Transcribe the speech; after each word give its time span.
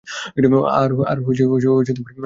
আর 1.11 1.17
খুঁজে 1.25 1.45
পাইনি। 2.05 2.19